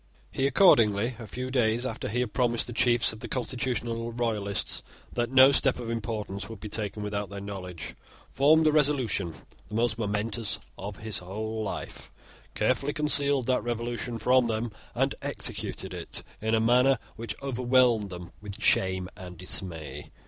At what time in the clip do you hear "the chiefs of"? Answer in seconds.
2.65-3.19